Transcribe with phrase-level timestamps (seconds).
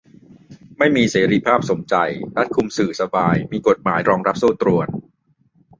[0.77, 1.95] ไม่มีเสรีภาพสมใจ
[2.37, 4.87] รัฐคุมสื่อสบาย มีกฎหมายรองรับโซ่ตรวน